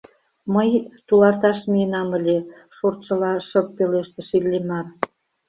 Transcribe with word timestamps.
—Мый... 0.53 0.69
туларташ 1.07 1.59
миенам 1.71 2.09
ыле,— 2.19 2.37
шортшыла 2.75 3.31
шып 3.47 3.67
пелештыш 3.77 4.27
Иллимар. 4.37 4.85